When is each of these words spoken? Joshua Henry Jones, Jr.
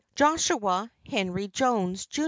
Joshua 0.15 0.89
Henry 1.07 1.47
Jones, 1.47 2.07
Jr. 2.07 2.19